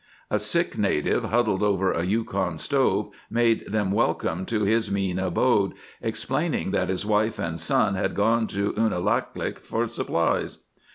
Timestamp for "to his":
4.47-4.89